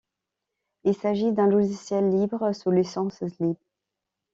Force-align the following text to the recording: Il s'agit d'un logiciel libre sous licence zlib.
Il 0.83 0.95
s'agit 0.95 1.31
d'un 1.31 1.45
logiciel 1.45 2.09
libre 2.09 2.53
sous 2.53 2.71
licence 2.71 3.23
zlib. 3.23 3.55